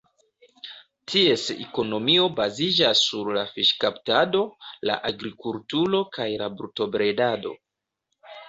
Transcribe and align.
Ties 1.11 1.41
ekonomio 1.65 2.23
baziĝas 2.39 3.03
sur 3.11 3.29
la 3.37 3.43
fiŝkaptado, 3.57 4.43
la 4.91 4.97
agrikulturo 5.11 6.03
kaj 6.19 6.29
la 6.45 6.53
brutobredado. 6.59 7.55